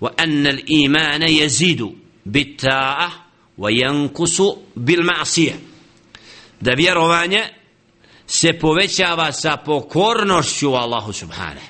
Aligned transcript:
وأن 0.00 0.46
الإيمان 0.46 1.22
يزيد 1.22 1.90
بالطاعة 2.26 3.10
وينقص 3.58 4.40
بالمعصية 4.76 5.58
da 6.60 6.74
vjerovanje 6.74 7.44
se 8.26 8.52
povećava 8.52 9.32
sa 9.32 9.56
pokornošću 9.56 10.74
Allahu 10.74 11.12
subhane. 11.12 11.60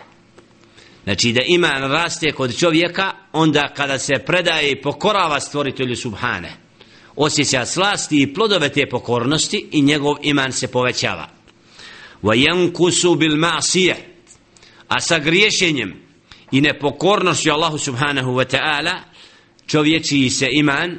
Znači 1.04 1.32
da 1.32 1.40
iman 1.46 1.82
raste 1.82 2.32
kod 2.32 2.58
čovjeka 2.58 3.12
onda 3.32 3.72
kada 3.76 3.98
se 3.98 4.14
predaje 4.26 4.70
i 4.70 4.82
pokorava 4.82 5.40
stvoritelju 5.40 5.96
subhane. 5.96 6.52
Osjeća 7.16 7.66
slasti 7.66 8.22
i 8.22 8.34
plodove 8.34 8.68
te 8.68 8.86
pokornosti 8.90 9.68
i 9.72 9.82
njegov 9.82 10.16
iman 10.22 10.52
se 10.52 10.68
povećava. 10.68 11.28
وَيَنْكُسُ 12.22 13.16
بِالْمَعْصِيَةِ 13.16 13.94
A 14.88 15.00
sa 15.00 15.18
griješenjem 15.18 15.94
i 16.52 16.60
nepokornošću 16.60 17.50
Allahu 17.50 17.78
subhanahu 17.78 18.30
wa 18.30 18.56
ta'ala 18.56 18.94
čovječiji 19.66 20.30
se 20.30 20.48
iman 20.52 20.98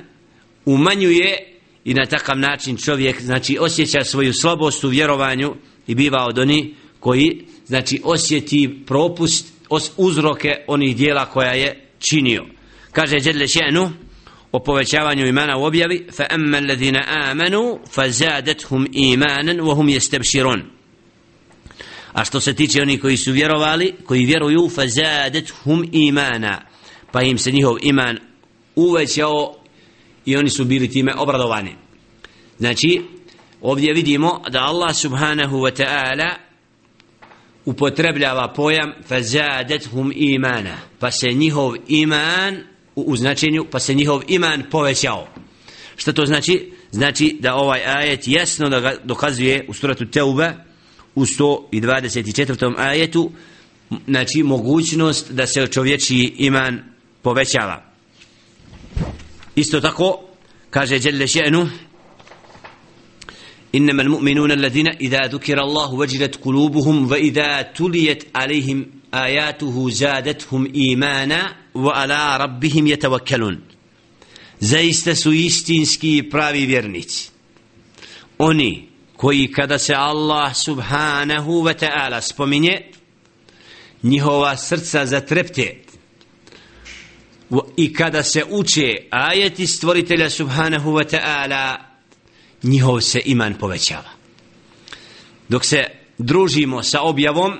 umanjuje 0.66 1.60
i 1.86 1.94
na 1.94 2.06
takav 2.06 2.40
način 2.40 2.78
čovjek 2.78 3.22
znači 3.22 3.58
osjeća 3.60 4.04
svoju 4.04 4.34
slabost 4.34 4.84
u 4.84 4.88
vjerovanju 4.88 5.56
i 5.88 5.96
biva 5.96 6.26
od 6.26 6.40
oni 6.40 6.76
koji 7.00 7.46
znači 7.66 8.02
osjeti 8.04 8.80
propust 8.86 9.54
os, 9.70 9.92
uzroke 9.98 10.50
onih 10.68 10.96
dijela 10.96 11.26
koja 11.26 11.52
je 11.52 11.88
činio. 12.00 12.46
Kaže 12.92 13.20
Đedle 13.20 13.48
Še'nu 13.48 13.90
o 14.52 14.60
povećavanju 14.60 15.28
imana 15.28 15.58
u 15.58 15.64
objavi 15.64 16.08
fa 16.18 16.26
amma 16.30 16.58
alladhina 16.58 17.04
amanu 17.08 17.80
fa 17.92 18.10
zadethum 18.10 18.88
imanan 18.92 19.58
wa 19.58 19.76
hum 19.76 19.88
yastabshirun 19.88 20.79
a 22.14 22.26
što 22.26 22.40
se 22.40 22.54
tiče 22.54 22.82
oni 22.82 22.98
koji 22.98 23.18
su 23.18 23.32
vjerovali 23.32 23.94
koji 24.06 24.26
vjeruju 24.26 24.70
fa 24.76 24.88
zadethum 24.88 25.90
imana. 25.92 26.62
Pa 27.12 27.22
im 27.22 27.38
se 27.38 27.52
njihov 27.52 27.78
iman 27.82 28.18
uvećao 28.76 29.56
i 30.26 30.36
oni 30.36 30.50
su 30.50 30.66
bili 30.66 30.90
time 30.90 31.14
obradovani. 31.16 31.76
Znači 32.58 33.02
ovdje 33.62 33.94
vidimo 33.94 34.42
da 34.50 34.60
Allah 34.60 34.96
subhanahu 34.96 35.58
wa 35.58 35.84
ta'ala 35.84 36.36
upotrebljava 37.66 38.54
pojam 38.56 38.94
fazadethum 39.08 40.12
imana. 40.16 40.78
Pa 41.00 41.12
se 41.12 41.28
njihov 41.28 41.76
iman 41.88 42.58
u 42.96 43.18
značenju 43.18 43.66
pa 43.72 43.80
se 43.80 43.94
njihov 43.94 44.22
iman 44.28 44.64
povećao. 44.72 45.28
Što 45.96 46.14
to 46.14 46.26
znači? 46.26 46.72
Znači 46.92 47.38
da 47.40 47.56
ovaj 47.56 47.82
ajet 47.86 48.28
jasno 48.28 48.70
da 48.70 48.80
ga 48.80 48.96
dokazuje 49.04 49.66
u 49.68 49.74
suratu 49.74 50.06
Teuba 50.06 50.54
u 51.15 51.25
124. 51.25 52.75
ajetu 52.77 53.31
znači 54.07 54.43
mogućnost 54.43 55.33
da 55.33 55.47
se 55.47 55.67
čovječiji 55.67 56.35
iman 56.39 56.83
povećava 57.23 57.85
isto 59.57 59.81
tako 59.81 60.21
kaže 60.71 61.01
Jelle 61.03 61.27
še'nu 61.27 61.69
إنما 63.75 64.03
المؤمنون 64.03 64.53
الذين 64.53 64.89
إذا 64.89 65.21
ذكر 65.27 65.59
الله 65.61 65.95
وجلت 65.95 66.37
قلوبهم 66.37 67.11
وإذا 67.11 67.63
تليت 67.63 68.25
عليهم 68.35 68.87
آياته 69.15 69.91
زادتهم 69.91 70.73
إيمانا 70.75 71.57
وعلى 71.75 72.37
ربهم 72.37 72.87
يتوكلون 72.87 73.61
zaista 74.61 75.15
su 75.15 75.33
istinski 75.33 76.17
i 76.17 76.31
pravi 76.31 76.67
vjernici 76.67 77.31
oni 78.39 78.88
koji 79.20 79.52
kada 79.52 79.80
se 79.80 79.94
Allah 79.94 80.56
subhanahu 80.56 81.64
wa 81.64 81.74
ta'ala 81.74 82.22
spominje 82.22 82.82
njihova 84.04 84.58
srca 84.58 85.06
zatrepte. 85.06 85.82
I 87.78 87.94
kada 87.94 88.24
se 88.24 88.44
uče 88.50 88.96
ajeti 89.10 89.68
stvoritelja 89.68 90.30
subhanahu 90.30 90.92
wa 90.92 91.04
ta'ala 91.04 91.78
njihov 92.64 93.02
se 93.02 93.22
iman 93.26 93.54
povećava. 93.60 94.10
Dok 95.50 95.66
se 95.66 95.84
družimo 96.18 96.84
sa 96.84 97.02
objavom 97.02 97.60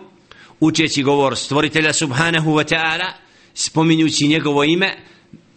učeći 0.60 1.04
govor 1.04 1.38
stvoritelja 1.38 1.94
subhanahu 1.94 2.52
wa 2.52 2.76
ta'ala 2.76 3.12
spominjući 3.54 4.28
njegovo 4.28 4.64
ime 4.64 4.98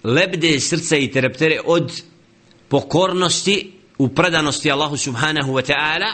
lebde 0.05 0.61
srca 0.61 0.97
i 0.97 1.11
tereptere 1.11 1.61
od 1.65 2.03
pokornosti 2.69 3.82
u 4.03 4.09
predanosti 4.09 4.71
Allahu 4.71 4.97
subhanahu 4.97 5.53
wa 5.53 5.63
ta'ala 5.63 6.13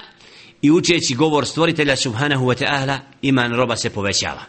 i 0.63 0.71
učeći 0.71 1.15
govor 1.15 1.47
stvoritelja 1.47 1.97
subhanahu 1.97 2.47
wa 2.47 2.65
ta'ala 2.65 2.99
iman 3.23 3.55
roba 3.55 3.77
se 3.77 3.91
povećava. 3.91 4.43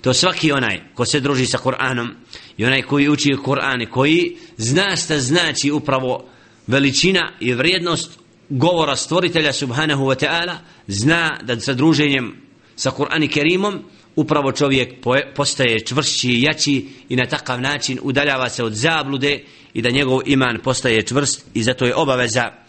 To 0.00 0.14
svaki 0.14 0.52
onaj 0.52 0.80
ko 0.94 1.04
se 1.04 1.20
druži 1.20 1.46
sa 1.46 1.58
Kur'anom 1.58 2.08
i 2.56 2.64
onaj 2.64 2.82
koji 2.82 3.08
uči 3.08 3.36
Kur'an 3.44 3.82
i 3.82 3.86
koji 3.86 4.36
zna 4.56 4.96
šta 4.96 5.18
znači 5.20 5.70
upravo 5.70 6.24
veličina 6.66 7.32
i 7.40 7.54
vrijednost 7.54 8.18
govora 8.48 8.96
stvoritelja 8.96 9.52
subhanahu 9.52 10.04
wa 10.04 10.26
ta'ala 10.26 10.54
zna 10.86 11.38
da 11.42 11.60
sa 11.60 11.72
druženjem 11.72 12.36
sa 12.76 12.90
Kur'an 12.90 13.24
i 13.24 13.28
Kerimom 13.28 13.82
upravo 14.16 14.52
čovjek 14.52 14.94
postaje 15.34 15.84
čvršći 15.86 16.30
i 16.30 16.42
jači 16.42 16.88
i 17.08 17.16
na 17.16 17.26
takav 17.26 17.60
način 17.60 17.98
udaljava 18.02 18.48
se 18.48 18.64
od 18.64 18.74
zablude 18.74 19.44
i 19.74 19.82
da 19.82 19.90
njegov 19.90 20.20
iman 20.26 20.58
postaje 20.64 21.02
čvrst 21.02 21.46
i 21.54 21.62
zato 21.62 21.84
je 21.84 21.94
obaveza 21.94 22.65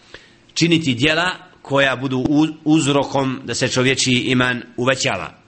činiti 0.60 0.94
djela 0.94 1.32
koja 1.62 1.96
budu 1.96 2.26
uzrokom 2.66 3.42
da 3.46 3.54
se 3.56 3.68
čovječi 3.68 4.12
iman 4.14 4.62
uvećava. 4.78 5.47